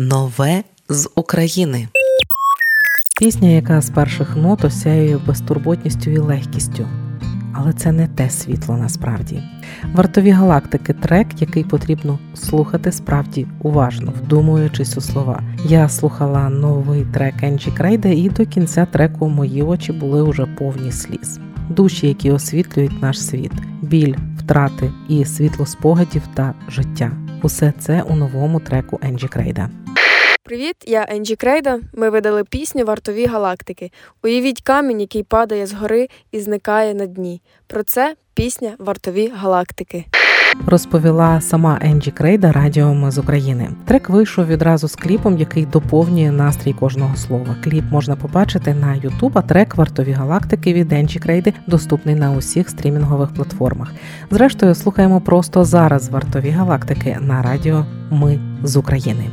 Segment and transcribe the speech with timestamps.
[0.00, 1.88] Нове з України.
[3.20, 6.88] Пісня, яка з перших нот осяює безтурботністю і легкістю.
[7.52, 9.42] Але це не те світло насправді.
[9.94, 15.42] Вартові галактики трек, який потрібно слухати справді уважно, вдумуючись у слова.
[15.64, 20.92] Я слухала новий трек Енджі Крейда, і до кінця треку мої очі були уже повні
[20.92, 21.40] сліз.
[21.68, 23.52] Душі, які освітлюють наш світ,
[23.82, 27.27] біль, втрати і світло спогадів та життя.
[27.42, 29.70] Усе це у новому треку Енджі Крейда.
[30.42, 31.80] Привіт, я Енджі Крейда.
[31.94, 33.90] Ми видали пісню Вартові галактики.
[34.22, 37.42] Уявіть камінь, який падає з гори і зникає на дні.
[37.66, 40.04] Про це пісня Вартові галактики.
[40.66, 43.68] Розповіла сама Енджі Крейда Радіо Ми з України.
[43.84, 47.56] Трек вийшов відразу з кліпом, який доповнює настрій кожного слова.
[47.64, 52.68] Кліп можна побачити на YouTube, а трек Вартові галактики від Енджі Крейди доступний на усіх
[52.68, 53.92] стрімінгових платформах.
[54.30, 59.24] Зрештою, слухаємо просто зараз вартові галактики на радіо Ми з України.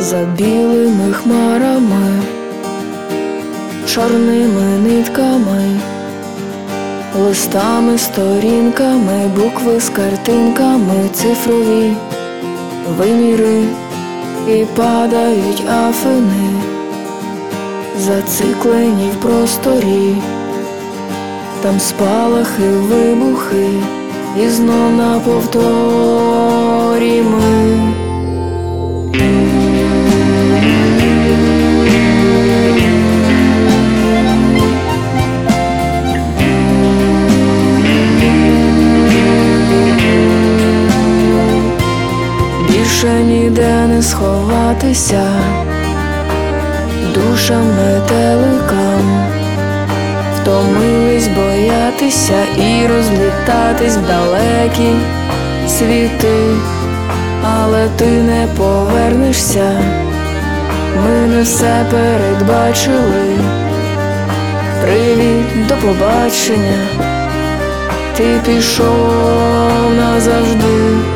[0.00, 2.22] За білими хмарами,
[3.86, 5.80] чорними нитками,
[7.20, 11.92] листами, сторінками, букви з картинками, цифрові
[12.98, 13.64] виміри
[14.48, 16.50] і падають афини,
[17.98, 20.16] зациклені в просторі,
[21.62, 23.68] там спалахи, вибухи,
[24.42, 28.07] і знов на повторі ми.
[43.02, 45.22] Більше ніде не сховатися,
[47.14, 49.26] душам метеликам,
[50.36, 54.92] втомились боятися і розлітатись в далекі
[55.68, 56.56] світи,
[57.42, 59.80] але ти не повернешся,
[61.04, 63.38] ми не все передбачили.
[64.82, 66.86] Привіт, до побачення,
[68.16, 71.07] ти пішов назавжди.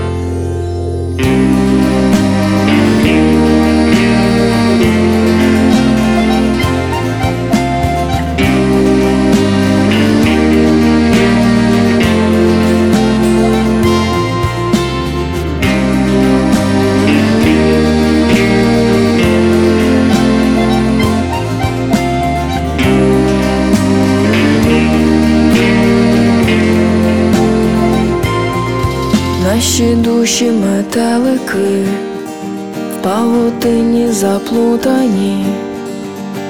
[29.73, 31.85] Наші душі метелики
[32.93, 35.47] в павутині заплутані,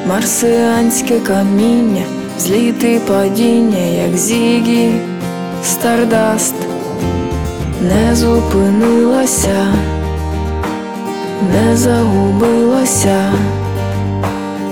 [0.06, 2.02] марсіанське каміння,
[2.38, 4.92] зліти падіння, як зігі,
[5.64, 6.54] стардаст
[7.82, 9.66] не зупинилася,
[11.52, 13.32] не загубилася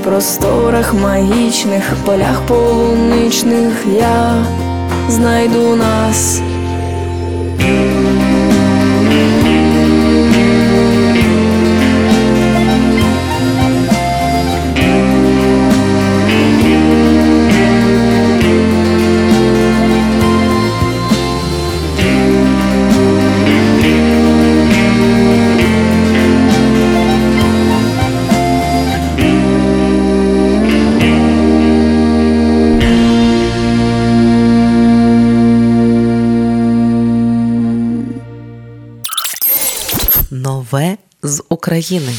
[0.01, 4.45] в просторах магічних, полях полуничних я
[5.09, 6.41] знайду нас.
[40.31, 42.13] Нове з України.